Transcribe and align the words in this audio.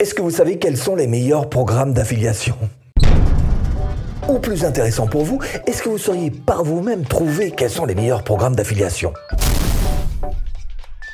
Est-ce 0.00 0.14
que 0.14 0.22
vous 0.22 0.30
savez 0.30 0.58
quels 0.58 0.78
sont 0.78 0.96
les 0.96 1.06
meilleurs 1.06 1.50
programmes 1.50 1.92
d'affiliation? 1.92 2.56
Ou 4.30 4.38
plus 4.38 4.64
intéressant 4.64 5.06
pour 5.06 5.24
vous, 5.24 5.40
est-ce 5.66 5.82
que 5.82 5.90
vous 5.90 5.98
sauriez 5.98 6.30
par 6.30 6.64
vous-même 6.64 7.04
trouver 7.04 7.50
quels 7.50 7.68
sont 7.68 7.84
les 7.84 7.94
meilleurs 7.94 8.24
programmes 8.24 8.56
d'affiliation? 8.56 9.12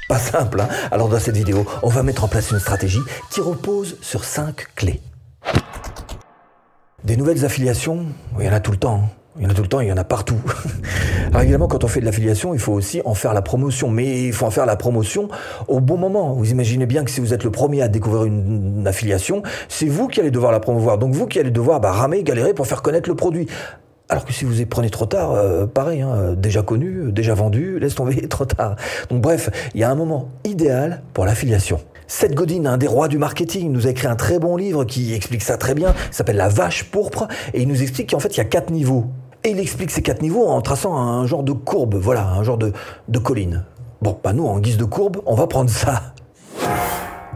Pas 0.09 0.21
simple, 0.21 0.61
hein? 0.61 0.69
Alors 0.93 1.09
dans 1.09 1.19
cette 1.19 1.37
vidéo, 1.37 1.67
on 1.83 1.89
va 1.89 2.05
mettre 2.05 2.23
en 2.23 2.29
place 2.29 2.53
une 2.53 2.61
stratégie 2.61 3.01
qui 3.29 3.41
repose 3.41 3.97
sur 4.03 4.23
5 4.23 4.77
clés. 4.77 5.01
Des 7.03 7.17
nouvelles 7.17 7.45
affiliations, 7.45 8.07
il 8.39 8.47
y 8.47 8.49
en 8.49 8.53
a 8.53 8.61
tout 8.61 8.71
le 8.71 8.79
temps. 8.79 9.09
Il 9.39 9.45
y 9.45 9.47
en 9.47 9.51
a 9.51 9.55
tout 9.55 9.63
le 9.63 9.69
temps, 9.69 9.81
il 9.81 9.89
y 9.89 9.93
en 9.93 9.97
a 9.97 10.05
partout. 10.05 10.41
Alors 11.29 11.43
évidemment, 11.43 11.69
quand 11.69 11.85
on 11.85 11.89
fait 11.89 12.01
de 12.01 12.07
l'affiliation, 12.07 12.55
il 12.55 12.61
faut 12.61 12.73
aussi 12.73 13.03
en 13.05 13.15
faire 13.15 13.35
la 13.35 13.43
promotion. 13.43 13.91
Mais 13.91 14.25
il 14.25 14.33
faut 14.33 14.47
en 14.47 14.51
faire 14.51 14.65
la 14.67 14.77
promotion 14.77 15.29
au 15.69 15.81
bon 15.81 15.99
moment. 15.99 16.33
Vous 16.33 16.51
imaginez 16.51 16.87
bien 16.87 17.05
que 17.05 17.11
si 17.11 17.21
vous 17.21 17.35
êtes 17.35 17.45
le 17.45 17.51
premier 17.51 17.83
à 17.83 17.89
découvrir 17.89 18.25
une, 18.25 18.87
affiliation, 18.87 19.43
c'est 19.69 19.87
vous 19.87 20.09
qui 20.09 20.21
allez 20.21 20.31
devoir 20.31 20.53
la 20.53 20.61
promouvoir. 20.61 20.97
Donc 20.97 21.13
vous 21.13 21.27
qui 21.27 21.39
allez 21.39 21.51
devoir 21.51 21.81
bah, 21.81 21.93
ramer, 21.93 22.23
galérer 22.23 22.55
pour 22.55 22.67
faire 22.67 22.83
connaître 22.83 23.09
le 23.09 23.17
produit. 23.17 23.47
Alors 24.09 24.25
que 24.25 24.33
si 24.33 24.45
vous 24.45 24.61
y 24.61 24.67
prenez 24.67 24.89
trop 24.89 25.07
tard, 25.07 25.33
euh, 25.33 25.67
pareil, 25.67 26.01
hein, 26.01 26.35
déjà 26.37 26.63
connu, 26.63 27.11
déjà 27.13 27.35
vendu, 27.35 27.79
laisse 27.81 27.97
tomber, 27.97 28.29
trop 28.29 28.45
tard. 28.45 28.77
Donc 29.11 29.21
bref, 29.21 29.51
il 29.75 29.81
y 29.81 29.85
a 29.85 29.91
un 29.91 29.97
moment 29.97 30.29
idéal 30.45 31.03
pour 31.13 31.27
l'affiliation. 31.27 31.81
Seth 32.07 32.35
Godin, 32.35 32.67
un 32.67 32.79
des 32.79 32.87
rois 32.87 33.09
du 33.09 33.19
marketing, 33.19 33.73
nous 33.73 33.87
a 33.87 33.91
écrit 33.91 34.07
un 34.07 34.15
très 34.15 34.39
bon 34.39 34.57
livre 34.57 34.85
qui 34.85 35.13
explique 35.13 35.43
ça 35.43 35.59
très 35.59 35.75
bien. 35.75 35.93
S'appelle 36.13 36.37
La 36.37 36.49
vache 36.49 36.85
pourpre 36.85 37.27
et 37.53 37.63
il 37.63 37.69
nous 37.69 37.83
explique 37.83 38.11
qu'en 38.11 38.21
fait 38.21 38.35
il 38.35 38.39
y 38.39 38.41
a 38.41 38.45
quatre 38.45 38.71
niveaux. 38.71 39.07
Et 39.47 39.51
il 39.51 39.61
explique 39.61 39.93
ces 39.93 40.03
quatre 40.03 40.23
niveaux 40.23 40.49
en 40.49 40.61
traçant 40.61 40.97
un 40.97 41.25
genre 41.25 41.45
de 41.45 41.53
courbe, 41.53 41.95
voilà, 41.95 42.27
un 42.27 42.43
genre 42.43 42.59
de, 42.59 42.73
colline. 43.23 43.65
Bon, 44.03 44.19
bah 44.25 44.33
nous, 44.33 44.45
en 44.45 44.59
guise 44.59 44.77
de 44.77 44.85
courbe, 44.85 45.19
on 45.25 45.37
va 45.37 45.47
prendre 45.47 45.71
ça. 45.71 46.15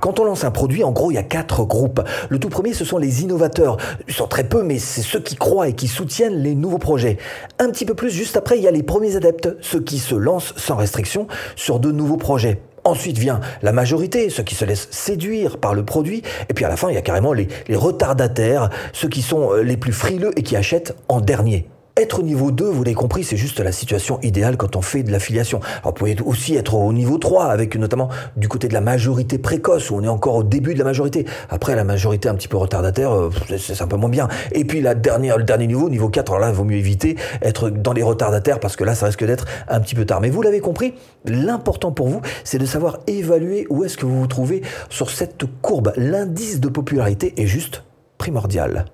Quand 0.01 0.19
on 0.19 0.25
lance 0.25 0.43
un 0.43 0.51
produit, 0.51 0.83
en 0.83 0.91
gros, 0.91 1.13
il 1.13 1.15
y 1.15 1.19
a 1.19 1.23
quatre 1.23 1.65
groupes. 1.65 2.01
Le 2.29 2.41
tout 2.41 2.49
premier, 2.49 2.73
ce 2.73 2.85
sont 2.85 2.99
les 2.99 3.23
innovateurs. 3.23 3.77
Ils 4.09 4.15
sont 4.15 4.27
très 4.27 4.43
peu, 4.43 4.65
mais 4.65 4.81
c'est 4.81 5.03
ceux 5.03 5.21
qui 5.21 5.37
croient 5.37 5.69
et 5.69 5.75
qui 5.75 5.87
soutiennent 5.87 6.43
les 6.43 6.57
nouveaux 6.57 6.79
projets. 6.79 7.17
Un 7.61 7.71
petit 7.71 7.85
peu 7.85 7.95
plus, 7.95 8.11
juste 8.11 8.37
après, 8.37 8.59
il 8.59 8.65
y 8.65 8.67
a 8.67 8.73
les 8.73 8.83
premiers 8.83 9.15
adeptes, 9.15 9.57
ceux 9.61 9.81
qui 9.81 10.01
se 10.01 10.17
lancent 10.17 10.55
sans 10.57 10.75
restriction 10.75 11.29
sur 11.55 11.79
de 11.79 11.93
nouveaux 11.93 12.17
projets. 12.17 12.61
Ensuite 12.83 13.19
vient 13.19 13.39
la 13.63 13.71
majorité, 13.71 14.31
ceux 14.31 14.43
qui 14.43 14.57
se 14.57 14.65
laissent 14.65 14.89
séduire 14.91 15.59
par 15.59 15.75
le 15.75 15.85
produit. 15.85 16.23
Et 16.49 16.55
puis 16.55 16.65
à 16.65 16.69
la 16.69 16.77
fin, 16.77 16.89
il 16.91 16.97
y 16.97 16.99
a 16.99 17.03
carrément 17.03 17.33
les, 17.33 17.47
les 17.69 17.77
retardataires, 17.77 18.69
ceux 18.93 19.09
qui 19.09 19.23
sont 19.23 19.53
euh, 19.53 19.63
les 19.63 19.77
plus 19.77 19.93
frileux 19.93 20.33
et 20.37 20.43
qui 20.43 20.57
achètent 20.57 20.97
en 21.07 21.21
dernier. 21.21 21.69
Être 22.01 22.21
au 22.21 22.23
niveau 22.23 22.51
2, 22.51 22.65
vous 22.65 22.83
l'avez 22.83 22.95
compris, 22.95 23.25
c'est 23.25 23.37
juste 23.37 23.61
la 23.61 23.73
situation 23.73 24.19
idéale 24.23 24.57
quand 24.57 24.75
on 24.75 24.81
fait 24.81 25.03
de 25.03 25.13
l'affiliation. 25.13 25.61
Alors 25.83 25.89
vous 25.89 25.93
pouvez 25.93 26.17
aussi 26.25 26.57
être 26.57 26.73
au 26.73 26.95
niveau 26.95 27.19
3, 27.19 27.45
avec 27.45 27.77
notamment 27.77 28.09
du 28.39 28.49
côté 28.49 28.69
de 28.69 28.73
la 28.73 28.81
majorité 28.81 29.37
précoce, 29.37 29.91
où 29.91 29.97
on 29.97 30.03
est 30.03 30.09
encore 30.09 30.37
au 30.37 30.43
début 30.43 30.73
de 30.73 30.79
la 30.79 30.87
majorité. 30.87 31.27
Après, 31.51 31.77
la 31.77 31.85
majorité 31.85 32.31
un 32.31 32.35
petit 32.37 32.49
peu 32.49 32.57
retardataire, 32.57 33.13
euh, 33.13 33.31
c'est 33.59 33.83
un 33.83 33.87
peu 33.87 33.99
moins 33.99 34.09
bien. 34.09 34.29
Et 34.53 34.65
puis 34.65 34.81
le 34.81 34.95
dernier 34.95 35.67
niveau, 35.67 35.91
niveau 35.91 36.09
4, 36.09 36.33
alors 36.33 36.41
là, 36.41 36.49
il 36.49 36.55
vaut 36.55 36.65
mieux 36.65 36.79
éviter 36.79 37.17
être 37.43 37.69
dans 37.69 37.93
les 37.93 38.03
retardataires, 38.03 38.61
parce 38.61 38.77
que 38.77 38.85
là, 38.85 38.95
ça 38.95 39.05
risque 39.05 39.27
d'être 39.27 39.45
un 39.69 39.81
petit 39.81 39.95
peu 39.95 40.07
tard. 40.07 40.23
Mais 40.23 40.31
vous 40.31 40.41
l'avez 40.41 40.61
compris, 40.61 40.95
l'important 41.27 41.93
pour 41.93 42.09
vous, 42.09 42.23
c'est 42.45 42.57
de 42.57 42.65
savoir 42.65 43.01
évaluer 43.09 43.67
où 43.69 43.85
est-ce 43.85 43.99
que 43.99 44.07
vous 44.07 44.21
vous 44.21 44.27
trouvez 44.27 44.63
sur 44.89 45.11
cette 45.11 45.45
courbe. 45.61 45.93
L'indice 45.99 46.61
de 46.61 46.71
popularité 46.71 47.35
est 47.37 47.47
juste 47.47 47.85
primordial. 48.17 48.87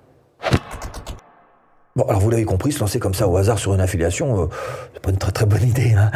Bon, 1.97 2.03
alors 2.03 2.21
vous 2.21 2.29
l'avez 2.29 2.45
compris, 2.45 2.71
se 2.71 2.79
lancer 2.79 2.99
comme 2.99 3.15
ça 3.15 3.27
au 3.27 3.37
hasard 3.37 3.57
sur 3.57 3.73
une 3.73 3.81
affiliation, 3.81 4.43
euh, 4.43 4.45
c'est 4.93 5.01
pas 5.01 5.09
une 5.09 5.17
très 5.17 5.31
très 5.31 5.47
bonne 5.47 5.63
idée. 5.63 5.95
Hein. 5.97 6.11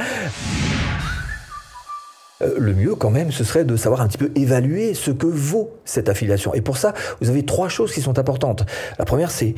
Euh, 2.43 2.53
le 2.59 2.75
mieux 2.75 2.93
quand 2.93 3.09
même, 3.09 3.31
ce 3.31 3.43
serait 3.43 3.65
de 3.65 3.75
savoir 3.75 4.01
un 4.01 4.07
petit 4.07 4.19
peu 4.19 4.31
évaluer 4.35 4.93
ce 4.93 5.09
que 5.09 5.25
vaut 5.25 5.71
cette 5.83 6.07
affiliation. 6.07 6.53
Et 6.53 6.61
pour 6.61 6.77
ça, 6.77 6.93
vous 7.19 7.29
avez 7.31 7.43
trois 7.47 7.67
choses 7.67 7.93
qui 7.93 8.01
sont 8.01 8.19
importantes. 8.19 8.63
La 8.99 9.05
première, 9.05 9.31
c'est 9.31 9.55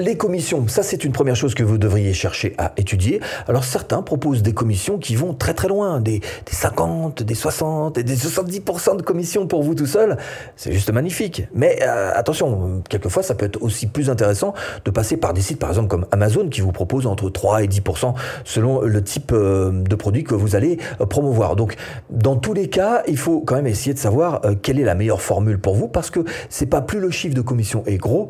les 0.00 0.16
commissions, 0.16 0.68
ça 0.68 0.84
c'est 0.84 1.04
une 1.04 1.10
première 1.10 1.34
chose 1.34 1.54
que 1.54 1.64
vous 1.64 1.76
devriez 1.76 2.12
chercher 2.12 2.54
à 2.56 2.72
étudier. 2.76 3.20
Alors 3.48 3.64
certains 3.64 4.00
proposent 4.02 4.42
des 4.42 4.52
commissions 4.52 4.96
qui 4.96 5.16
vont 5.16 5.34
très 5.34 5.54
très 5.54 5.66
loin, 5.66 6.00
des, 6.00 6.20
des 6.20 6.52
50, 6.52 7.24
des 7.24 7.34
60 7.34 7.98
et 7.98 8.04
des 8.04 8.16
70% 8.16 8.96
de 8.96 9.02
commissions 9.02 9.48
pour 9.48 9.64
vous 9.64 9.74
tout 9.74 9.86
seul. 9.86 10.16
C'est 10.54 10.72
juste 10.72 10.92
magnifique. 10.92 11.48
Mais 11.52 11.80
euh, 11.82 12.12
attention, 12.14 12.82
quelquefois 12.88 13.24
ça 13.24 13.34
peut 13.34 13.46
être 13.46 13.60
aussi 13.60 13.88
plus 13.88 14.08
intéressant 14.08 14.54
de 14.84 14.90
passer 14.92 15.16
par 15.16 15.34
des 15.34 15.40
sites 15.40 15.58
par 15.58 15.70
exemple 15.70 15.88
comme 15.88 16.06
Amazon 16.12 16.48
qui 16.48 16.60
vous 16.60 16.72
propose 16.72 17.08
entre 17.08 17.28
3 17.28 17.64
et 17.64 17.66
10% 17.66 18.14
selon 18.44 18.82
le 18.82 19.02
type 19.02 19.32
euh, 19.32 19.72
de 19.72 19.94
produit 19.96 20.22
que 20.22 20.36
vous 20.36 20.54
allez 20.54 20.78
euh, 21.00 21.06
promouvoir. 21.06 21.56
Donc 21.56 21.74
dans 22.08 22.36
tous 22.36 22.54
les 22.54 22.68
cas, 22.68 23.02
il 23.08 23.16
faut 23.16 23.40
quand 23.40 23.56
même 23.56 23.66
essayer 23.66 23.94
de 23.94 23.98
savoir 23.98 24.44
euh, 24.44 24.54
quelle 24.60 24.78
est 24.78 24.84
la 24.84 24.94
meilleure 24.94 25.22
formule 25.22 25.58
pour 25.58 25.74
vous 25.74 25.88
parce 25.88 26.10
que 26.10 26.20
c'est 26.48 26.66
pas 26.66 26.82
plus 26.82 27.00
le 27.00 27.10
chiffre 27.10 27.34
de 27.34 27.40
commission 27.40 27.82
est 27.86 27.96
gros, 27.96 28.28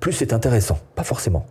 plus 0.00 0.12
c'est 0.12 0.32
intéressant. 0.32 0.78
Pas 0.94 1.04
forcément. 1.04 1.46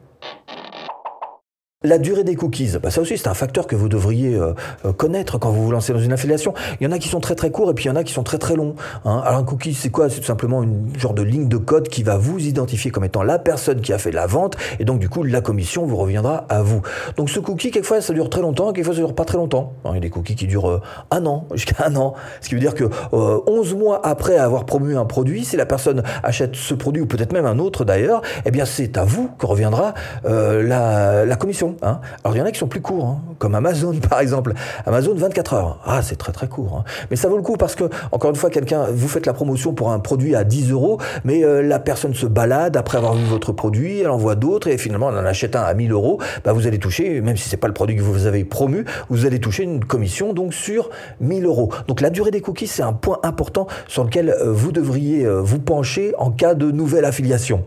La 1.85 1.97
durée 1.97 2.25
des 2.25 2.35
cookies, 2.35 2.73
bah 2.84 2.91
ça 2.91 3.00
aussi 3.00 3.17
c'est 3.17 3.29
un 3.29 3.34
facteur 3.34 3.66
que 3.66 3.73
vous 3.73 3.88
devriez 3.88 4.35
euh, 4.35 4.51
euh, 4.84 4.91
connaître 4.91 5.38
quand 5.38 5.50
vous 5.50 5.63
vous 5.63 5.72
lancez 5.72 5.94
dans 5.94 6.00
une 6.01 6.12
affiliation. 6.12 6.53
Il 6.81 6.84
y 6.84 6.88
en 6.88 6.91
a 6.91 7.00
qui 7.00 7.07
sont 7.07 7.22
très 7.22 7.35
très 7.35 7.51
courts 7.51 7.72
et 7.72 7.73
puis 7.73 7.85
il 7.85 7.88
y 7.88 7.91
en 7.91 7.95
a 7.95 8.03
qui 8.03 8.12
sont 8.12 8.23
très 8.23 8.38
très 8.38 8.57
longs. 8.57 8.75
hein. 9.06 9.22
Alors 9.25 9.40
un 9.40 9.45
cookie 9.45 9.73
c'est 9.73 9.89
quoi? 9.89 10.09
C'est 10.09 10.19
tout 10.19 10.25
simplement 10.25 10.62
une 10.62 10.91
genre 11.00 11.13
de 11.13 11.22
ligne 11.22 11.47
de 11.47 11.56
code 11.56 11.88
qui 11.88 12.03
va 12.03 12.18
vous 12.18 12.38
identifier 12.38 12.91
comme 12.91 13.06
étant 13.06 13.23
la 13.23 13.39
personne 13.39 13.79
qui 13.79 13.94
a 13.94 13.97
fait 13.97 14.12
la 14.12 14.28
vente 14.28 14.57
et 14.79 14.84
donc 14.84 15.00
du 15.00 15.07
coup 15.07 15.23
la 15.23 15.39
commission 15.39 15.85
vous 15.85 15.95
reviendra 15.95 16.45
à 16.50 16.62
vous. 16.63 16.81
Donc 17.16 17.29
ce 17.29 17.39
cookie 17.39 17.72
quelquefois 17.72 18.01
ça 18.01 18.12
dure 18.12 18.29
très 18.29 18.41
longtemps, 18.41 18.73
quelquefois 18.73 18.95
ça 18.95 19.00
dure 19.00 19.16
pas 19.16 19.23
très 19.23 19.38
longtemps. 19.38 19.72
Hein, 19.85 19.91
Il 19.91 19.95
y 19.95 20.00
a 20.00 20.01
des 20.01 20.09
cookies 20.09 20.35
qui 20.35 20.47
durent 20.47 20.69
euh, 20.69 20.81
un 21.12 21.25
an, 21.28 21.47
jusqu'à 21.53 21.85
un 21.85 21.95
an. 21.95 22.13
Ce 22.41 22.50
qui 22.50 22.56
veut 22.56 22.59
dire 22.62 22.75
que 22.75 22.84
euh, 23.13 23.39
11 23.47 23.75
mois 23.75 24.06
après 24.06 24.35
avoir 24.35 24.66
promu 24.66 24.97
un 24.97 25.06
produit, 25.06 25.45
si 25.45 25.56
la 25.56 25.66
personne 25.66 26.03
achète 26.23 26.57
ce 26.57 26.73
produit 26.73 27.01
ou 27.01 27.06
peut-être 27.06 27.31
même 27.31 27.45
un 27.45 27.57
autre 27.57 27.85
d'ailleurs, 27.85 28.22
eh 28.45 28.51
bien 28.51 28.66
c'est 28.66 28.97
à 28.97 29.06
vous 29.06 29.29
que 29.39 29.45
reviendra 29.45 29.94
la 30.25 31.35
commission. 31.38 31.69
Hein. 31.81 32.00
Alors 32.24 32.35
il 32.35 32.40
y 32.40 32.41
en 32.41 32.46
a 32.46 32.52
qui 32.52 32.59
sont 32.59 32.68
plus 32.68 32.81
courts, 32.81 33.06
hein, 33.06 33.22
comme 33.38 33.56
Amazon 33.56 33.94
par 34.09 34.19
exemple. 34.19 34.53
Amazon 34.85 35.13
24 35.16 35.53
heures. 35.53 35.80
Ah 35.85 36.02
c'est 36.02 36.16
très 36.18 36.31
très 36.31 36.47
court. 36.47 36.78
hein. 36.80 36.84
Mais 37.09 37.16
ça 37.16 37.28
vaut 37.28 37.38
le 37.38 37.44
coup 37.44 37.57
parce 37.57 37.75
que 37.75 37.85
encore 38.12 38.30
une 38.30 38.35
fois 38.35 38.50
quelqu'un, 38.50 38.85
vous 38.91 39.07
faites 39.07 39.25
la 39.25 39.34
promotion 39.34 39.74
pour 39.74 39.91
un 39.91 40.00
produit 40.00 40.35
à 40.35 40.44
10 40.44 40.72
euros, 40.72 41.00
mais 41.24 41.44
euh, 41.44 41.62
la 41.62 41.80
personne 41.80 42.13
se 42.13 42.25
balade 42.25 42.78
après 42.78 42.97
avoir 42.97 43.13
vu 43.13 43.25
votre 43.25 43.52
produit, 43.52 44.00
elle 44.02 44.09
en 44.09 44.18
voit 44.18 44.35
d'autres 44.35 44.68
et 44.68 44.78
finalement 44.78 45.09
elle 45.09 45.18
en 45.18 45.25
achète 45.25 45.56
un 45.56 45.62
à 45.62 45.74
1000 45.74 45.91
euros. 45.91 46.19
Bah, 46.44 46.53
vous 46.53 46.68
allez 46.68 46.80
toucher, 46.80 47.22
même 47.22 47.38
si 47.38 47.50
c'est 47.50 47.57
pas 47.57 47.68
le 47.68 47.74
produit 47.74 47.96
que 47.96 48.01
vous 48.01 48.25
avez 48.25 48.44
promu, 48.46 48.86
vous 49.09 49.25
allez 49.25 49.40
toucher 49.40 49.63
une 49.63 49.84
commission 49.84 50.34
donc 50.34 50.53
sur 50.53 50.90
1000 51.19 51.46
euros. 51.46 51.72
Donc 51.88 52.01
la 52.01 52.09
durée 52.09 52.31
des 52.31 52.41
cookies 52.41 52.68
c'est 52.68 52.84
un 52.84 52.94
point 52.94 53.19
important 53.24 53.68
sur 53.88 54.03
lequel 54.03 54.30
euh, 54.30 54.51
vous 54.51 54.72
devriez 54.72 55.25
euh, 55.25 55.41
vous 55.41 55.59
pencher 55.59 56.13
en 56.18 56.31
cas 56.31 56.53
de 56.53 56.72
nouvelle 56.72 57.06
affiliation. 57.06 57.63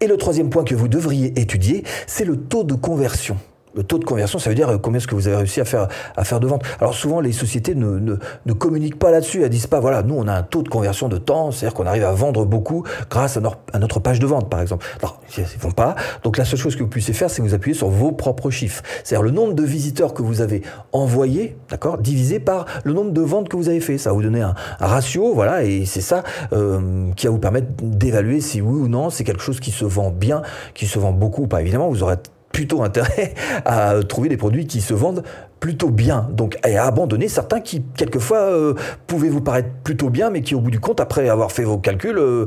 Et 0.00 0.06
le 0.06 0.16
troisième 0.16 0.50
point 0.50 0.64
que 0.64 0.74
vous 0.74 0.88
devriez 0.88 1.38
étudier, 1.40 1.82
c'est 2.06 2.24
le 2.24 2.36
taux 2.36 2.64
de 2.64 2.74
conversion. 2.74 3.36
Le 3.78 3.84
taux 3.84 3.98
de 3.98 4.04
conversion, 4.04 4.40
ça 4.40 4.50
veut 4.50 4.56
dire 4.56 4.70
euh, 4.70 4.78
combien 4.78 4.98
est-ce 4.98 5.06
que 5.06 5.14
vous 5.14 5.28
avez 5.28 5.36
réussi 5.36 5.60
à 5.60 5.64
faire, 5.64 5.86
à 6.16 6.24
faire 6.24 6.40
de 6.40 6.48
ventes. 6.48 6.64
Alors 6.80 6.94
souvent, 6.94 7.20
les 7.20 7.30
sociétés 7.30 7.76
ne, 7.76 8.00
ne, 8.00 8.16
ne 8.44 8.52
communiquent 8.52 8.98
pas 8.98 9.12
là-dessus. 9.12 9.44
Elles 9.44 9.50
disent 9.50 9.68
pas, 9.68 9.78
voilà, 9.78 10.02
nous, 10.02 10.16
on 10.16 10.26
a 10.26 10.32
un 10.32 10.42
taux 10.42 10.62
de 10.62 10.68
conversion 10.68 11.08
de 11.08 11.16
temps, 11.16 11.52
c'est-à-dire 11.52 11.74
qu'on 11.74 11.86
arrive 11.86 12.02
à 12.02 12.10
vendre 12.10 12.44
beaucoup 12.44 12.82
grâce 13.08 13.36
à, 13.36 13.40
notre, 13.40 13.58
à 13.72 13.78
notre 13.78 14.00
page 14.00 14.18
de 14.18 14.26
vente, 14.26 14.50
par 14.50 14.60
exemple. 14.60 14.84
Alors, 14.98 15.20
ils 15.36 15.42
ne 15.42 15.46
font 15.46 15.70
pas. 15.70 15.94
Donc 16.24 16.38
la 16.38 16.44
seule 16.44 16.58
chose 16.58 16.74
que 16.74 16.82
vous 16.82 16.88
puissiez 16.88 17.14
faire, 17.14 17.30
c'est 17.30 17.40
vous 17.40 17.54
appuyer 17.54 17.76
sur 17.76 17.88
vos 17.88 18.10
propres 18.10 18.50
chiffres. 18.50 18.82
C'est-à-dire 19.04 19.22
le 19.22 19.30
nombre 19.30 19.52
de 19.52 19.62
visiteurs 19.62 20.12
que 20.12 20.22
vous 20.22 20.40
avez 20.40 20.62
envoyés, 20.90 21.56
d'accord, 21.70 21.98
divisé 21.98 22.40
par 22.40 22.66
le 22.82 22.92
nombre 22.94 23.12
de 23.12 23.20
ventes 23.20 23.48
que 23.48 23.56
vous 23.56 23.68
avez 23.68 23.80
fait. 23.80 23.96
Ça 23.96 24.10
va 24.10 24.14
vous 24.16 24.22
donner 24.22 24.40
un, 24.40 24.56
un 24.80 24.86
ratio, 24.88 25.34
voilà, 25.34 25.62
et 25.62 25.86
c'est 25.86 26.00
ça 26.00 26.24
euh, 26.52 27.12
qui 27.14 27.26
va 27.26 27.32
vous 27.32 27.38
permettre 27.38 27.68
d'évaluer 27.80 28.40
si 28.40 28.60
oui 28.60 28.80
ou 28.80 28.88
non 28.88 29.10
c'est 29.10 29.22
quelque 29.22 29.42
chose 29.42 29.60
qui 29.60 29.70
se 29.70 29.84
vend 29.84 30.10
bien, 30.10 30.42
qui 30.74 30.86
se 30.86 30.98
vend 30.98 31.12
beaucoup 31.12 31.42
ou 31.42 31.46
pas. 31.46 31.60
Évidemment, 31.60 31.88
vous 31.88 32.02
aurez 32.02 32.16
plutôt 32.52 32.82
intérêt 32.82 33.34
à 33.64 33.94
trouver 34.02 34.28
des 34.28 34.36
produits 34.36 34.66
qui 34.66 34.80
se 34.80 34.94
vendent 34.94 35.22
plutôt 35.60 35.90
bien. 35.90 36.28
Donc, 36.32 36.58
et 36.66 36.76
à 36.76 36.86
abandonner 36.86 37.28
certains 37.28 37.60
qui, 37.60 37.82
quelquefois, 37.96 38.38
euh, 38.38 38.74
pouvaient 39.06 39.28
vous 39.28 39.40
paraître 39.40 39.68
plutôt 39.84 40.10
bien, 40.10 40.30
mais 40.30 40.42
qui, 40.42 40.54
au 40.54 40.60
bout 40.60 40.70
du 40.70 40.80
compte, 40.80 41.00
après 41.00 41.28
avoir 41.28 41.52
fait 41.52 41.64
vos 41.64 41.78
calculs, 41.78 42.18
euh, 42.18 42.46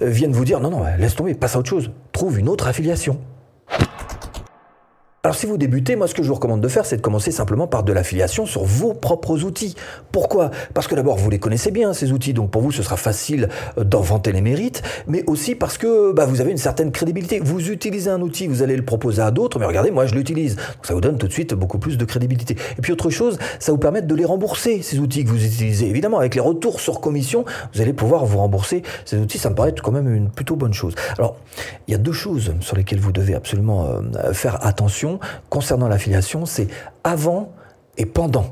viennent 0.00 0.32
vous 0.32 0.44
dire 0.44 0.60
non, 0.60 0.70
non, 0.70 0.84
laisse 0.98 1.14
tomber, 1.14 1.34
passe 1.34 1.56
à 1.56 1.60
autre 1.60 1.70
chose. 1.70 1.90
Trouve 2.12 2.38
une 2.38 2.48
autre 2.48 2.66
affiliation. 2.66 3.18
Alors 5.24 5.34
si 5.34 5.46
vous 5.46 5.58
débutez, 5.58 5.96
moi 5.96 6.06
ce 6.06 6.14
que 6.14 6.22
je 6.22 6.28
vous 6.28 6.36
recommande 6.36 6.60
de 6.60 6.68
faire, 6.68 6.86
c'est 6.86 6.98
de 6.98 7.02
commencer 7.02 7.32
simplement 7.32 7.66
par 7.66 7.82
de 7.82 7.92
l'affiliation 7.92 8.46
sur 8.46 8.62
vos 8.62 8.94
propres 8.94 9.42
outils. 9.42 9.74
Pourquoi? 10.12 10.52
Parce 10.74 10.86
que 10.86 10.94
d'abord 10.94 11.16
vous 11.16 11.28
les 11.28 11.40
connaissez 11.40 11.72
bien 11.72 11.92
ces 11.92 12.12
outils, 12.12 12.32
donc 12.32 12.52
pour 12.52 12.62
vous 12.62 12.70
ce 12.70 12.84
sera 12.84 12.96
facile 12.96 13.48
euh, 13.78 13.82
d'en 13.82 14.00
vanter 14.00 14.30
les 14.30 14.42
mérites, 14.42 14.80
mais 15.08 15.24
aussi 15.26 15.56
parce 15.56 15.76
que 15.76 16.12
bah, 16.12 16.24
vous 16.24 16.40
avez 16.40 16.52
une 16.52 16.56
certaine 16.56 16.92
crédibilité. 16.92 17.40
Vous 17.40 17.68
utilisez 17.68 18.08
un 18.10 18.22
outil, 18.22 18.46
vous 18.46 18.62
allez 18.62 18.76
le 18.76 18.84
proposer 18.84 19.20
à 19.20 19.32
d'autres, 19.32 19.58
mais 19.58 19.66
regardez, 19.66 19.90
moi 19.90 20.06
je 20.06 20.14
l'utilise. 20.14 20.54
Donc 20.54 20.86
ça 20.86 20.94
vous 20.94 21.00
donne 21.00 21.18
tout 21.18 21.26
de 21.26 21.32
suite 21.32 21.52
beaucoup 21.52 21.80
plus 21.80 21.98
de 21.98 22.04
crédibilité. 22.04 22.56
Et 22.78 22.80
puis 22.80 22.92
autre 22.92 23.10
chose, 23.10 23.38
ça 23.58 23.72
vous 23.72 23.78
permet 23.78 24.02
de 24.02 24.14
les 24.14 24.24
rembourser 24.24 24.82
ces 24.82 25.00
outils 25.00 25.24
que 25.24 25.30
vous 25.30 25.44
utilisez. 25.44 25.88
Évidemment, 25.88 26.20
avec 26.20 26.36
les 26.36 26.40
retours 26.40 26.78
sur 26.78 27.00
commission, 27.00 27.44
vous 27.74 27.80
allez 27.80 27.92
pouvoir 27.92 28.24
vous 28.24 28.38
rembourser 28.38 28.84
ces 29.04 29.18
outils. 29.18 29.38
Ça 29.38 29.50
me 29.50 29.56
paraît 29.56 29.74
quand 29.82 29.90
même 29.90 30.14
une 30.14 30.30
plutôt 30.30 30.54
bonne 30.54 30.74
chose. 30.74 30.94
Alors 31.18 31.38
il 31.88 31.90
y 31.90 31.94
a 31.96 31.98
deux 31.98 32.12
choses 32.12 32.54
sur 32.60 32.76
lesquelles 32.76 33.00
vous 33.00 33.10
devez 33.10 33.34
absolument 33.34 33.88
euh, 33.88 34.32
faire 34.32 34.64
attention 34.64 35.07
concernant 35.48 35.88
l'affiliation, 35.88 36.46
c'est 36.46 36.68
avant 37.04 37.52
et 37.96 38.06
pendant. 38.06 38.50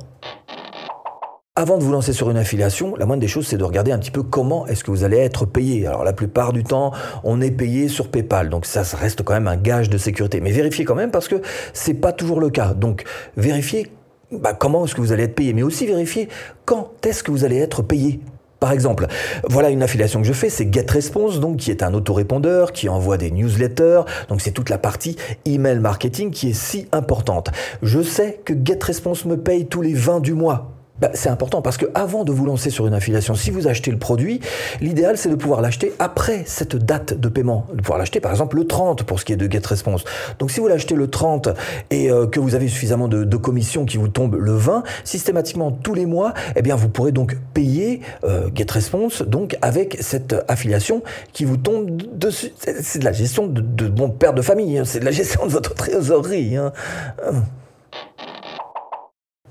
Avant 1.58 1.78
de 1.78 1.82
vous 1.82 1.92
lancer 1.92 2.12
sur 2.12 2.30
une 2.30 2.36
affiliation, 2.36 2.94
la 2.96 3.06
moindre 3.06 3.22
des 3.22 3.28
choses, 3.28 3.46
c'est 3.46 3.56
de 3.56 3.64
regarder 3.64 3.90
un 3.90 3.98
petit 3.98 4.10
peu 4.10 4.22
comment 4.22 4.66
est-ce 4.66 4.84
que 4.84 4.90
vous 4.90 5.04
allez 5.04 5.16
être 5.16 5.46
payé. 5.46 5.86
Alors 5.86 6.04
la 6.04 6.12
plupart 6.12 6.52
du 6.52 6.64
temps, 6.64 6.92
on 7.24 7.40
est 7.40 7.50
payé 7.50 7.88
sur 7.88 8.10
PayPal, 8.10 8.50
donc 8.50 8.66
ça, 8.66 8.82
reste 8.94 9.22
quand 9.22 9.32
même 9.32 9.48
un 9.48 9.56
gage 9.56 9.88
de 9.88 9.96
sécurité. 9.96 10.40
Mais 10.42 10.50
vérifiez 10.50 10.84
quand 10.84 10.94
même 10.94 11.10
parce 11.10 11.28
que 11.28 11.40
c'est 11.72 11.94
pas 11.94 12.12
toujours 12.12 12.40
le 12.40 12.50
cas. 12.50 12.74
Donc 12.74 13.04
vérifiez 13.38 13.90
bah, 14.30 14.52
comment 14.52 14.84
est-ce 14.84 14.94
que 14.94 15.00
vous 15.00 15.12
allez 15.12 15.22
être 15.22 15.34
payé, 15.34 15.54
mais 15.54 15.62
aussi 15.62 15.86
vérifiez 15.86 16.28
quand 16.66 16.92
est-ce 17.06 17.22
que 17.22 17.30
vous 17.30 17.44
allez 17.44 17.56
être 17.56 17.80
payé. 17.80 18.20
Par 18.60 18.72
exemple, 18.72 19.06
voilà 19.48 19.70
une 19.70 19.82
affiliation 19.82 20.20
que 20.22 20.26
je 20.26 20.32
fais, 20.32 20.48
c'est 20.48 20.72
GetResponse, 20.72 21.40
donc 21.40 21.58
qui 21.58 21.70
est 21.70 21.82
un 21.82 21.92
autorépondeur 21.94 22.72
qui 22.72 22.88
envoie 22.88 23.18
des 23.18 23.30
newsletters. 23.30 24.02
Donc 24.28 24.40
c'est 24.40 24.52
toute 24.52 24.70
la 24.70 24.78
partie 24.78 25.16
email 25.44 25.78
marketing 25.78 26.30
qui 26.30 26.50
est 26.50 26.54
si 26.54 26.88
importante. 26.92 27.50
Je 27.82 28.02
sais 28.02 28.40
que 28.44 28.54
GetResponse 28.54 29.24
me 29.26 29.36
paye 29.36 29.66
tous 29.66 29.82
les 29.82 29.94
20 29.94 30.20
du 30.20 30.32
mois. 30.32 30.75
Bah, 31.00 31.10
c'est 31.12 31.28
important 31.28 31.60
parce 31.60 31.76
que 31.76 31.86
avant 31.94 32.24
de 32.24 32.32
vous 32.32 32.46
lancer 32.46 32.70
sur 32.70 32.86
une 32.86 32.94
affiliation, 32.94 33.34
si 33.34 33.50
vous 33.50 33.68
achetez 33.68 33.90
le 33.90 33.98
produit, 33.98 34.40
l'idéal 34.80 35.18
c'est 35.18 35.28
de 35.28 35.34
pouvoir 35.34 35.60
l'acheter 35.60 35.92
après 35.98 36.44
cette 36.46 36.76
date 36.76 37.18
de 37.18 37.28
paiement. 37.28 37.66
De 37.74 37.82
pouvoir 37.82 37.98
l'acheter 37.98 38.20
par 38.20 38.30
exemple 38.30 38.56
le 38.56 38.66
30 38.66 39.02
pour 39.02 39.20
ce 39.20 39.26
qui 39.26 39.32
est 39.32 39.36
de 39.36 39.50
GetResponse. 39.50 40.04
Donc 40.38 40.50
si 40.50 40.60
vous 40.60 40.68
l'achetez 40.68 40.94
le 40.94 41.08
30 41.08 41.50
et 41.90 42.10
euh, 42.10 42.26
que 42.26 42.40
vous 42.40 42.54
avez 42.54 42.68
suffisamment 42.68 43.08
de, 43.08 43.24
de 43.24 43.36
commissions 43.36 43.84
qui 43.84 43.98
vous 43.98 44.08
tombent 44.08 44.36
le 44.36 44.52
20, 44.52 44.84
systématiquement 45.04 45.70
tous 45.70 45.92
les 45.92 46.06
mois, 46.06 46.32
eh 46.56 46.62
bien 46.62 46.76
vous 46.76 46.88
pourrez 46.88 47.12
donc 47.12 47.36
payer 47.52 48.00
euh, 48.24 48.48
GetResponse 48.54 49.22
donc 49.22 49.58
avec 49.60 49.98
cette 50.00 50.34
affiliation 50.48 51.02
qui 51.34 51.44
vous 51.44 51.58
tombe 51.58 51.90
dessus. 52.14 52.52
C'est 52.58 53.00
de 53.00 53.04
la 53.04 53.12
gestion 53.12 53.46
de, 53.46 53.60
de 53.60 53.88
bon 53.88 54.08
père 54.08 54.32
de 54.32 54.42
famille, 54.42 54.78
hein. 54.78 54.84
c'est 54.86 55.00
de 55.00 55.04
la 55.04 55.10
gestion 55.10 55.44
de 55.44 55.50
votre 55.50 55.74
trésorerie. 55.74 56.56
Hein. 56.56 56.72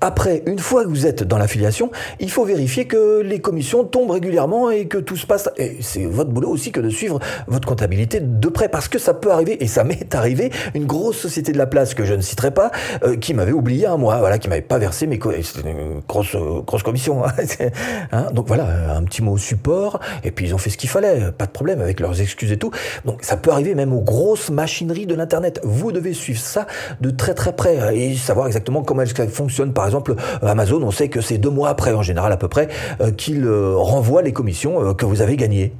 Après, 0.00 0.42
une 0.46 0.58
fois 0.58 0.84
que 0.84 0.88
vous 0.88 1.06
êtes 1.06 1.22
dans 1.22 1.38
l'affiliation, 1.38 1.90
il 2.20 2.30
faut 2.30 2.44
vérifier 2.44 2.86
que 2.86 3.20
les 3.20 3.40
commissions 3.40 3.84
tombent 3.84 4.10
régulièrement 4.10 4.70
et 4.70 4.86
que 4.86 4.98
tout 4.98 5.16
se 5.16 5.26
passe. 5.26 5.48
Et 5.56 5.78
c'est 5.80 6.04
votre 6.04 6.30
boulot 6.30 6.50
aussi 6.50 6.70
que 6.70 6.80
de 6.80 6.90
suivre 6.90 7.18
votre 7.46 7.66
comptabilité 7.66 8.20
de 8.20 8.48
près, 8.48 8.68
parce 8.68 8.88
que 8.88 8.98
ça 8.98 9.14
peut 9.14 9.30
arriver, 9.30 9.62
et 9.62 9.66
ça 9.66 9.84
m'est 9.84 10.14
arrivé, 10.14 10.50
une 10.74 10.84
grosse 10.84 11.18
société 11.18 11.52
de 11.52 11.58
la 11.58 11.66
place 11.66 11.94
que 11.94 12.04
je 12.04 12.14
ne 12.14 12.20
citerai 12.20 12.50
pas, 12.50 12.70
euh, 13.04 13.16
qui 13.16 13.32
m'avait 13.32 13.52
oublié 13.52 13.86
un 13.86 13.96
mois, 13.96 14.18
voilà, 14.18 14.38
qui 14.38 14.48
m'avait 14.48 14.60
pas 14.62 14.78
versé 14.78 15.06
mes 15.06 15.18
c'était 15.42 15.70
une 15.70 16.00
grosse 16.06 16.36
grosse 16.66 16.82
commission. 16.82 17.24
Hein, 17.24 17.32
hein, 18.12 18.26
donc 18.32 18.46
voilà, 18.48 18.94
un 18.94 19.02
petit 19.04 19.22
mot 19.22 19.38
support, 19.38 20.00
et 20.24 20.30
puis 20.30 20.46
ils 20.46 20.54
ont 20.54 20.58
fait 20.58 20.70
ce 20.70 20.76
qu'il 20.76 20.90
fallait, 20.90 21.32
pas 21.32 21.46
de 21.46 21.50
problème 21.50 21.80
avec 21.80 22.00
leurs 22.00 22.20
excuses 22.20 22.52
et 22.52 22.58
tout. 22.58 22.70
Donc 23.04 23.20
ça 23.22 23.36
peut 23.36 23.50
arriver 23.50 23.74
même 23.74 23.92
aux 23.92 24.02
grosses 24.02 24.50
machineries 24.50 25.06
de 25.06 25.14
l'internet. 25.14 25.60
Vous 25.64 25.90
devez 25.90 26.12
suivre 26.12 26.40
ça 26.40 26.66
de 27.00 27.10
très 27.10 27.34
très 27.34 27.54
près 27.54 27.96
et 27.96 28.14
savoir 28.14 28.46
exactement 28.46 28.82
comment 28.82 29.04
ça 29.06 29.26
fonctionne 29.28 29.72
par 29.72 29.85
exemple, 29.86 30.14
euh, 30.42 30.46
Amazon, 30.46 30.82
on 30.82 30.90
sait 30.90 31.08
que 31.08 31.20
c'est 31.20 31.38
deux 31.38 31.50
mois 31.50 31.68
après, 31.68 31.92
en 31.92 32.02
général 32.02 32.32
à 32.32 32.36
peu 32.36 32.48
près, 32.48 32.68
euh, 33.00 33.10
qu'il 33.10 33.44
euh, 33.44 33.74
renvoie 33.76 34.22
les 34.22 34.32
commissions 34.32 34.94
que 34.94 35.06
vous 35.06 35.22
avez 35.22 35.36
gagnées 35.36 35.72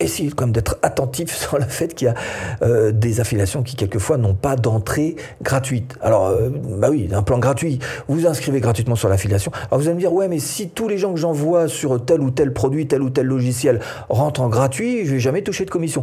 essayez 0.00 0.30
quand 0.30 0.46
même 0.46 0.52
d'être 0.52 0.80
attentif 0.82 1.32
sur 1.38 1.58
le 1.58 1.64
fait 1.64 1.94
qu'il 1.94 2.08
y 2.08 2.66
a 2.66 2.90
des 2.90 3.20
affiliations 3.20 3.62
qui 3.62 3.76
quelquefois 3.76 4.16
n'ont 4.16 4.34
pas 4.34 4.56
d'entrée 4.56 5.14
gratuite. 5.42 5.94
Alors, 6.02 6.36
bah 6.76 6.88
oui, 6.90 7.08
un 7.12 7.22
plan 7.22 7.38
gratuit. 7.38 7.78
Vous 8.08 8.26
inscrivez 8.26 8.58
gratuitement 8.58 8.96
sur 8.96 9.08
l'affiliation. 9.08 9.52
Alors 9.70 9.78
vous 9.78 9.86
allez 9.86 9.94
me 9.94 10.00
dire, 10.00 10.12
ouais, 10.12 10.26
mais 10.26 10.40
si 10.40 10.70
tous 10.70 10.88
les 10.88 10.98
gens 10.98 11.12
que 11.14 11.20
j'envoie 11.20 11.68
sur 11.68 12.04
tel 12.04 12.20
ou 12.20 12.32
tel 12.32 12.52
produit, 12.52 12.88
tel 12.88 13.00
ou 13.00 13.10
tel 13.10 13.26
logiciel 13.26 13.78
rentrent 14.08 14.40
en 14.40 14.48
gratuit, 14.48 15.06
je 15.06 15.12
vais 15.12 15.20
jamais 15.20 15.42
toucher 15.42 15.64
de 15.64 15.70
commission. 15.70 16.02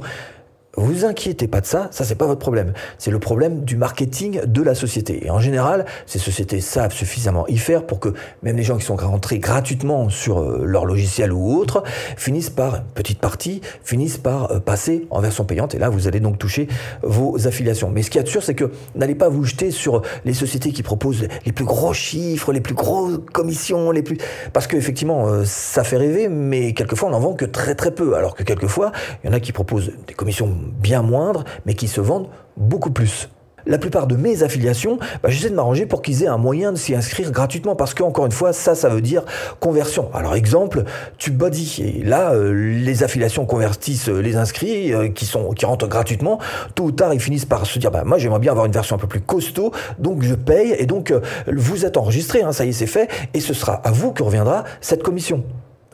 Vous 0.80 1.04
inquiétez 1.04 1.50
pas 1.50 1.60
de 1.60 1.66
ça, 1.66 1.90
ça 1.92 2.06
c'est 2.06 2.16
pas 2.16 2.26
votre 2.26 2.40
problème. 2.40 2.72
C'est 2.98 3.12
le 3.12 3.20
problème 3.20 3.66
du 3.66 3.76
marketing 3.76 4.40
de 4.46 4.62
la 4.62 4.76
société. 4.76 5.26
Et 5.26 5.30
en 5.30 5.40
général, 5.40 5.86
ces 6.06 6.20
sociétés 6.20 6.62
savent 6.62 6.94
suffisamment 6.94 7.46
y 7.48 7.58
faire 7.58 7.86
pour 7.86 8.00
que 8.00 8.14
même 8.44 8.56
les 8.56 8.64
gens 8.64 8.78
qui 8.78 8.86
sont 8.86 8.96
rentrés 8.96 9.40
gratuitement 9.40 10.10
sur 10.10 10.40
euh, 10.40 10.64
leur 10.66 10.86
logiciel 10.86 11.34
ou 11.34 11.54
autre 11.58 11.84
finissent 12.16 12.50
par, 12.50 12.81
petite 12.84 13.20
partie, 13.20 13.60
finissent 13.84 14.18
par 14.18 14.52
euh, 14.52 14.60
passer 14.60 15.06
en 15.10 15.20
version 15.20 15.44
payante. 15.44 15.76
Et 15.76 15.80
là, 15.80 15.90
vous 15.90 16.08
allez 16.08 16.22
donc 16.22 16.38
toucher 16.38 16.70
vos 17.04 17.46
affiliations. 17.46 17.90
Mais 17.90 18.02
ce 18.02 18.10
qui 18.10 18.18
est 18.18 18.26
sûr, 18.26 18.42
c'est 18.42 18.56
que 18.56 18.72
n'allez 18.96 19.16
pas 19.16 19.28
vous 19.28 19.44
jeter 19.44 19.72
sur 19.72 20.02
les 20.24 20.34
sociétés 20.34 20.72
qui 20.72 20.81
proposent 20.81 21.28
les 21.46 21.52
plus 21.52 21.66
gros 21.66 21.92
chiffres, 21.92 22.54
les 22.54 22.62
plus 22.62 22.76
grosses 22.76 23.20
commissions, 23.34 23.92
les 23.92 24.02
plus, 24.02 24.18
parce 24.54 24.66
qu'effectivement, 24.68 25.28
euh, 25.28 25.44
ça 25.44 25.84
fait 25.84 25.98
rêver, 25.98 26.30
mais 26.30 26.74
quelquefois 26.74 27.10
on 27.10 27.12
n'en 27.12 27.20
vend 27.20 27.34
que 27.34 27.44
très 27.44 27.76
très 27.76 27.92
peu. 27.92 28.16
Alors 28.16 28.34
que 28.34 28.44
quelquefois, 28.44 28.94
il 29.22 29.28
y 29.28 29.30
en 29.30 29.34
a 29.34 29.42
qui 29.42 29.52
proposent 29.52 29.92
des 30.08 30.14
commissions 30.14 30.56
bien 30.69 31.01
moindres, 31.01 31.44
mais 31.66 31.74
qui 31.74 31.88
se 31.88 32.01
vendent 32.01 32.30
beaucoup 32.57 32.92
plus. 32.92 33.30
La 33.66 33.77
plupart 33.77 34.07
de 34.07 34.16
mes 34.16 34.44
affiliations, 34.44 34.98
bah, 35.21 35.30
j'essaie 35.30 35.50
de 35.50 35.56
m'arranger 35.56 35.86
pour 35.86 36.01
qu'ils 36.01 36.24
aient 36.24 36.27
un 36.27 36.38
moyen 36.38 36.71
de 36.71 36.77
s'y 36.77 36.95
inscrire 36.95 37.31
gratuitement 37.31 37.75
parce 37.75 37.94
qu'encore 37.94 38.25
une 38.25 38.31
fois, 38.31 38.54
ça, 38.54 38.75
ça 38.75 38.89
veut 38.89 39.01
dire 39.01 39.24
conversion. 39.60 40.10
Alors 40.13 40.36
exemple, 40.36 40.86
TubeBuddy. 41.18 42.00
Et 42.00 42.04
là, 42.04 42.33
euh, 42.33 42.51
les 42.54 43.04
affiliations 43.04 43.45
convertissent 43.45 44.10
euh, 44.10 44.21
les 44.21 44.38
inscrits 44.38 44.94
euh, 44.94 45.10
qui 45.10 45.25
sont 45.25 45.54
rentrent 45.63 45.88
gratuitement. 45.88 46.39
Tôt 46.75 46.86
ou 46.86 46.92
tard, 46.92 47.13
ils 47.13 47.19
finissent 47.19 47.45
par 47.45 47.66
se 47.66 47.80
dire, 47.80 47.92
bah, 47.92 48.04
moi 48.06 48.18
j'aimerais 48.18 48.39
bien 48.39 48.51
avoir 48.51 48.66
une 48.66 48.71
version 48.71 48.95
un 48.95 49.00
peu 49.00 49.07
plus 49.07 49.21
costaud, 49.21 49.71
donc 50.00 50.24
je 50.24 50.36
paye 50.36 50.75
et 50.77 50.86
donc 50.86 51.13
vous 51.48 51.86
êtes 51.86 51.98
enregistré, 51.98 52.42
hein, 52.42 52.54
ça 52.54 52.66
y 52.66 52.69
est, 52.69 52.74
c'est 52.74 52.88
fait, 52.88 53.10
et 53.33 53.39
ce 53.39 53.54
sera 53.54 53.74
à 53.74 53.92
vous 53.92 54.12
que 54.13 54.24
reviendra 54.24 54.63
cette 54.81 55.04
commission. 55.04 55.44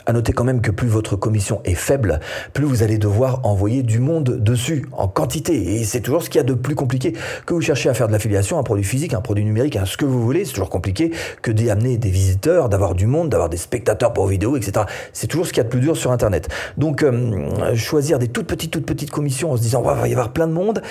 À 0.06 0.14
noter 0.14 0.34
quand 0.34 0.44
même 0.44 0.62
que 0.62 0.72
plus 0.72 0.88
votre 0.88 1.16
commission 1.16 1.62
est 1.66 1.76
faible, 1.76 2.20
plus 2.54 2.66
vous 2.66 2.84
allez 2.84 2.98
devoir 2.98 3.46
envoyer 3.46 3.84
du 3.84 4.00
monde 4.00 4.38
dessus, 4.40 4.86
en 4.92 5.08
quantité. 5.08 5.76
Et 5.76 5.84
c'est 5.84 6.02
toujours 6.02 6.22
ce 6.22 6.30
qu'il 6.30 6.40
y 6.40 6.42
a 6.42 6.46
de 6.46 6.54
plus 6.54 6.76
compliqué. 6.76 7.14
Que 7.46 7.54
vous 7.54 7.62
cherchez 7.62 7.90
à 7.90 7.94
faire 7.94 8.08
de 8.08 8.12
l'affiliation, 8.12 8.60
un 8.60 8.64
produit 8.64 8.84
physique, 8.84 9.14
un 9.14 9.22
produit 9.22 9.44
numérique, 9.44 9.78
ce 9.86 9.98
que 9.98 10.06
vous 10.06 10.22
voulez, 10.22 10.46
c'est 10.46 10.54
toujours 10.54 10.70
compliqué 10.70 11.12
que 11.42 11.52
d'y 11.52 11.70
amener 11.70 11.98
des 11.98 12.10
visiteurs, 12.10 12.70
d'avoir 12.70 12.96
du 12.96 13.08
monde, 13.08 13.30
d'avoir 13.30 13.50
des 13.50 13.58
spectateurs 13.58 14.14
pour 14.14 14.28
vidéo, 14.28 14.58
etc. 14.58 14.86
C'est 15.14 15.28
toujours 15.28 15.48
ce 15.48 15.54
qu'il 15.54 15.58
y 15.58 15.62
a 15.62 15.64
de 15.64 15.70
plus 15.70 15.80
dur 15.80 15.98
sur 15.98 16.12
Internet. 16.12 16.50
Donc, 16.78 17.04
euh, 17.04 17.76
choisir 17.76 18.20
des 18.20 18.28
toutes 18.28 18.48
petites, 18.48 18.72
toutes 18.72 18.86
petites 18.86 19.12
commissions 19.12 19.52
en 19.52 19.58
se 19.58 19.62
disant, 19.62 19.82
il 19.82 20.02
va 20.02 20.08
y 20.08 20.12
avoir 20.12 20.34
plein 20.34 20.48
de 20.48 20.54
monde, 20.54 20.82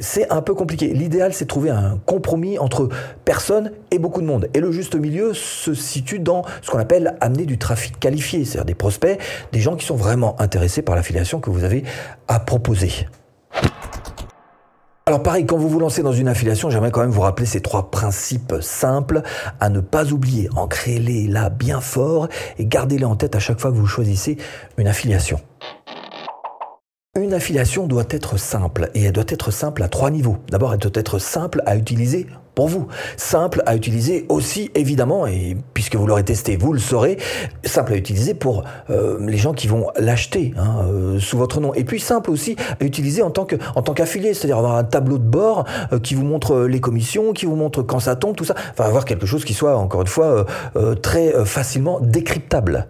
c'est 0.00 0.30
un 0.30 0.42
peu 0.42 0.54
compliqué. 0.54 0.88
L'idéal, 0.88 1.32
c'est 1.32 1.44
de 1.44 1.48
trouver 1.48 1.70
un 1.70 1.98
compromis 2.06 2.58
entre 2.58 2.88
personnes 3.24 3.72
et 3.90 3.98
beaucoup 3.98 4.20
de 4.20 4.26
monde. 4.26 4.48
Et 4.54 4.60
le 4.60 4.72
juste 4.72 4.94
milieu 4.94 5.34
se 5.34 5.74
situe 5.74 6.18
dans 6.18 6.42
ce 6.62 6.70
qu'on 6.70 6.78
appelle 6.78 7.16
amener 7.20 7.46
du 7.46 7.58
trafic 7.58 7.98
qualifié, 7.98 8.44
c'est-à-dire 8.44 8.64
des 8.64 8.74
prospects, 8.74 9.18
des 9.52 9.60
gens 9.60 9.76
qui 9.76 9.86
sont 9.86 9.96
vraiment 9.96 10.40
intéressés 10.40 10.82
par 10.82 10.96
l'affiliation 10.96 11.40
que 11.40 11.50
vous 11.50 11.64
avez 11.64 11.84
à 12.28 12.40
proposer. 12.40 12.90
Alors 15.08 15.22
pareil, 15.22 15.46
quand 15.46 15.56
vous 15.56 15.70
vous 15.70 15.80
lancez 15.80 16.02
dans 16.02 16.12
une 16.12 16.28
affiliation, 16.28 16.68
j'aimerais 16.68 16.90
quand 16.90 17.00
même 17.00 17.10
vous 17.10 17.22
rappeler 17.22 17.46
ces 17.46 17.62
trois 17.62 17.90
principes 17.90 18.56
simples 18.60 19.22
à 19.58 19.70
ne 19.70 19.80
pas 19.80 20.12
oublier. 20.12 20.50
Ancrez-les 20.54 21.26
là 21.28 21.48
bien 21.48 21.80
fort 21.80 22.28
et 22.58 22.66
gardez-les 22.66 23.06
en 23.06 23.16
tête 23.16 23.34
à 23.34 23.38
chaque 23.38 23.58
fois 23.58 23.70
que 23.70 23.76
vous 23.76 23.86
choisissez 23.86 24.36
une 24.76 24.86
affiliation. 24.86 25.40
Une 27.16 27.34
affiliation 27.34 27.86
doit 27.88 28.04
être 28.10 28.36
simple 28.36 28.90
et 28.94 29.02
elle 29.02 29.12
doit 29.12 29.24
être 29.26 29.50
simple 29.50 29.82
à 29.82 29.88
trois 29.88 30.10
niveaux. 30.10 30.36
D'abord, 30.50 30.72
elle 30.72 30.78
doit 30.78 30.92
être 30.94 31.18
simple 31.18 31.62
à 31.66 31.74
utiliser 31.74 32.28
pour 32.54 32.68
vous. 32.68 32.86
Simple 33.16 33.62
à 33.66 33.74
utiliser 33.74 34.26
aussi, 34.28 34.70
évidemment, 34.76 35.26
et 35.26 35.56
puisque 35.74 35.96
vous 35.96 36.06
l'aurez 36.06 36.24
testé, 36.24 36.56
vous 36.56 36.72
le 36.72 36.78
saurez, 36.78 37.18
simple 37.64 37.94
à 37.94 37.96
utiliser 37.96 38.34
pour 38.34 38.62
euh, 38.90 39.18
les 39.26 39.36
gens 39.36 39.52
qui 39.52 39.66
vont 39.66 39.88
l'acheter 39.98 40.54
hein, 40.56 40.84
euh, 40.84 41.18
sous 41.18 41.38
votre 41.38 41.60
nom. 41.60 41.74
Et 41.74 41.82
puis 41.82 41.98
simple 41.98 42.30
aussi 42.30 42.54
à 42.80 42.84
utiliser 42.84 43.22
en 43.22 43.30
tant 43.30 43.46
qu'affilié, 43.46 44.32
c'est-à-dire 44.34 44.58
avoir 44.58 44.76
un 44.76 44.84
tableau 44.84 45.18
de 45.18 45.24
bord 45.24 45.64
euh, 45.92 45.98
qui 45.98 46.14
vous 46.14 46.24
montre 46.24 46.66
les 46.66 46.80
commissions, 46.80 47.32
qui 47.32 47.46
vous 47.46 47.56
montre 47.56 47.82
quand 47.82 48.00
ça 48.00 48.14
tombe, 48.14 48.36
tout 48.36 48.44
ça. 48.44 48.54
Enfin, 48.70 48.84
avoir 48.84 49.04
quelque 49.04 49.26
chose 49.26 49.44
qui 49.44 49.54
soit, 49.54 49.76
encore 49.76 50.02
une 50.02 50.06
fois, 50.06 50.46
très 51.02 51.32
facilement 51.44 51.98
décryptable. 52.00 52.86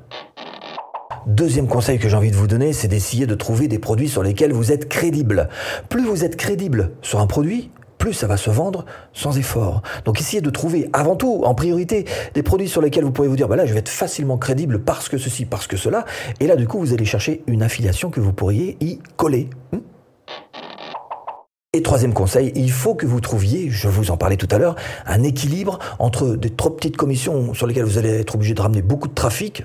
Deuxième 1.28 1.68
conseil 1.68 1.98
que 1.98 2.08
j'ai 2.08 2.16
envie 2.16 2.30
de 2.30 2.36
vous 2.36 2.46
donner, 2.46 2.72
c'est 2.72 2.88
d'essayer 2.88 3.26
de 3.26 3.34
trouver 3.34 3.68
des 3.68 3.78
produits 3.78 4.08
sur 4.08 4.22
lesquels 4.22 4.50
vous 4.50 4.72
êtes 4.72 4.88
crédible. 4.88 5.50
Plus 5.90 6.02
vous 6.06 6.24
êtes 6.24 6.36
crédible 6.36 6.92
sur 7.02 7.20
un 7.20 7.26
produit, 7.26 7.70
plus 7.98 8.14
ça 8.14 8.26
va 8.26 8.38
se 8.38 8.48
vendre 8.48 8.86
sans 9.12 9.36
effort. 9.36 9.82
Donc 10.06 10.22
essayez 10.22 10.40
de 10.40 10.48
trouver 10.48 10.88
avant 10.94 11.16
tout, 11.16 11.42
en 11.44 11.54
priorité, 11.54 12.06
des 12.32 12.42
produits 12.42 12.70
sur 12.70 12.80
lesquels 12.80 13.04
vous 13.04 13.12
pourrez 13.12 13.28
vous 13.28 13.36
dire, 13.36 13.46
bah 13.46 13.56
là, 13.56 13.66
je 13.66 13.74
vais 13.74 13.80
être 13.80 13.90
facilement 13.90 14.38
crédible 14.38 14.78
parce 14.78 15.10
que 15.10 15.18
ceci, 15.18 15.44
parce 15.44 15.66
que 15.66 15.76
cela. 15.76 16.06
Et 16.40 16.46
là, 16.46 16.56
du 16.56 16.66
coup, 16.66 16.78
vous 16.78 16.94
allez 16.94 17.04
chercher 17.04 17.42
une 17.46 17.62
affiliation 17.62 18.08
que 18.08 18.20
vous 18.20 18.32
pourriez 18.32 18.78
y 18.80 18.98
coller. 19.18 19.50
Hmm 19.72 19.80
et 21.74 21.82
troisième 21.82 22.14
conseil, 22.14 22.50
il 22.56 22.70
faut 22.70 22.94
que 22.94 23.04
vous 23.04 23.20
trouviez, 23.20 23.68
je 23.68 23.88
vous 23.88 24.10
en 24.10 24.16
parlais 24.16 24.38
tout 24.38 24.48
à 24.50 24.56
l'heure, 24.56 24.74
un 25.04 25.22
équilibre 25.22 25.78
entre 25.98 26.34
des 26.34 26.48
trop 26.48 26.70
petites 26.70 26.96
commissions 26.96 27.52
sur 27.52 27.66
lesquelles 27.66 27.84
vous 27.84 27.98
allez 27.98 28.20
être 28.20 28.34
obligé 28.36 28.54
de 28.54 28.62
ramener 28.62 28.80
beaucoup 28.80 29.06
de 29.06 29.12
trafic, 29.12 29.64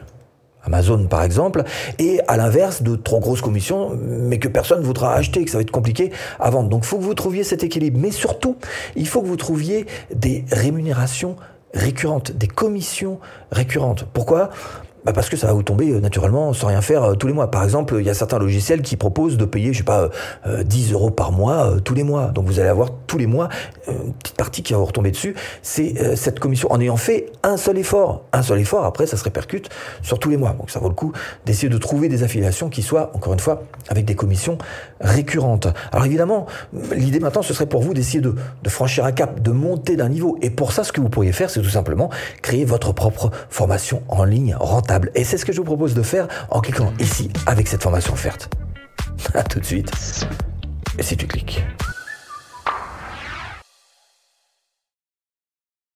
Amazon 0.64 1.08
par 1.08 1.24
exemple, 1.24 1.64
et 2.00 2.20
à 2.28 2.38
l'inverse 2.38 2.84
de 2.84 2.96
trop 2.96 3.20
grosses 3.20 3.42
commissions, 3.42 3.92
mais 4.02 4.40
que 4.40 4.48
personne 4.48 4.80
ne 4.80 4.86
voudra 4.86 5.14
acheter, 5.14 5.44
que 5.44 5.52
ça 5.52 5.58
va 5.58 5.62
être 5.62 5.72
compliqué 5.72 6.12
à 6.40 6.50
vendre. 6.50 6.70
Donc 6.70 6.84
il 6.84 6.88
faut 6.88 6.98
que 6.98 7.04
vous 7.04 7.14
trouviez 7.14 7.44
cet 7.44 7.64
équilibre. 7.64 8.00
Mais 8.00 8.12
surtout, 8.12 8.58
il 8.96 9.08
faut 9.08 9.22
que 9.22 9.28
vous 9.28 9.38
trouviez 9.38 9.86
des 10.14 10.46
rémunérations 10.52 11.36
récurrentes, 11.74 12.32
des 12.32 12.48
commissions 12.48 13.20
récurrentes. 13.52 14.06
Pourquoi? 14.14 14.50
Bah 15.06 15.12
parce 15.12 15.30
que 15.30 15.36
ça 15.36 15.48
va 15.48 15.54
vous 15.54 15.64
tomber 15.64 15.92
euh, 15.92 16.00
naturellement 16.00 16.54
sans 16.54 16.68
rien 16.68 16.82
faire 16.82 17.04
euh, 17.04 17.16
tous 17.16 17.28
les 17.28 17.34
mois. 17.34 17.52
Par 17.52 17.64
exemple, 17.64 17.96
il 18.00 18.06
y 18.06 18.10
a 18.10 18.14
certains 18.14 18.40
logiciels 18.40 18.82
qui 18.82 18.96
proposent 18.96 19.38
de 19.38 19.46
payer, 19.46 19.74
je 19.74 19.80
sais 19.80 19.84
pas, 19.84 20.10
10 20.46 20.92
euh, 20.92 20.94
euros 20.94 21.10
par 21.10 21.32
mois 21.32 21.76
tous 21.84 21.94
les 21.94 22.04
mois. 22.04 22.28
Donc 22.28 22.46
vous 22.46 22.60
allez 22.60 22.70
avoir 22.70 22.90
tous 23.08 23.18
les 23.18 23.28
mois 23.28 23.50
une 23.88 24.14
petite 24.14 24.38
partie 24.38 24.64
qui 24.64 24.74
va 24.74 24.80
vous 24.80 24.86
retomber 24.86 25.12
dessus. 25.12 25.36
C'est 25.62 26.16
cette 26.16 26.40
commission 26.40 26.72
en 26.72 26.80
ayant 26.80 26.98
fait 26.98 27.32
un 27.44 27.58
seul 27.58 27.78
effort. 27.78 28.24
Un 28.32 28.42
seul 28.42 28.60
effort, 28.60 28.86
après, 28.86 29.06
ça 29.06 29.18
se 29.18 29.24
répercute 29.24 29.70
sur 30.02 30.20
tous 30.20 30.30
les 30.30 30.38
mois. 30.38 30.54
Donc 30.54 30.70
ça 30.70 30.80
vaut 30.80 30.90
le 30.90 30.96
coup 30.96 31.12
d'essayer 31.46 31.70
de 31.70 31.78
trouver 31.78 32.08
des 32.08 32.24
affiliations 32.24 32.70
qui 32.70 32.82
soient, 32.82 33.12
encore 33.14 33.34
une 33.34 33.40
fois, 33.40 33.64
avec 33.90 34.06
des 34.06 34.16
commissions 34.16 34.58
récurrentes. 35.02 35.68
Alors 35.92 36.06
évidemment, 36.06 36.46
l'idée 36.96 37.20
maintenant, 37.20 37.42
ce 37.42 37.54
serait 37.54 37.66
pour 37.66 37.82
vous 37.82 37.94
d'essayer 37.94 38.22
de, 38.22 38.36
de 38.64 38.70
franchir 38.70 39.06
un 39.06 39.12
cap, 39.12 39.42
de 39.42 39.52
monter 39.52 39.96
d'un 39.96 40.10
niveau. 40.10 40.38
Et 40.42 40.50
pour 40.50 40.72
ça, 40.72 40.84
ce 40.84 40.92
que 40.92 41.02
vous 41.02 41.10
pourriez 41.10 41.34
faire, 41.34 41.50
c'est 41.50 41.62
tout 41.62 41.70
simplement 41.70 42.10
créer 42.42 42.66
votre 42.66 42.94
propre 42.94 43.32
formation 43.50 44.02
en 44.08 44.24
ligne 44.24 44.56
rentable 44.60 44.93
et 45.16 45.24
c'est 45.24 45.38
ce 45.38 45.46
que 45.46 45.52
je 45.52 45.58
vous 45.58 45.64
propose 45.64 45.94
de 45.94 46.04
faire 46.04 46.28
en 46.50 46.62
cliquant 46.62 46.94
ici 47.00 47.30
avec 47.46 47.68
cette 47.68 47.84
formation 47.84 48.14
offerte. 48.14 48.50
A 49.34 49.44
tout 49.44 49.60
de 49.60 49.66
suite. 49.66 49.92
Et 50.98 51.04
si 51.04 51.18
tu 51.18 51.28
cliques. 51.28 51.64